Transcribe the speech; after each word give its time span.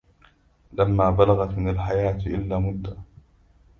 لما 0.73 1.09
بلغت 1.09 1.57
من 1.57 1.69
الحياة 1.69 2.17
إلى 2.17 2.59
مدى 2.59 2.95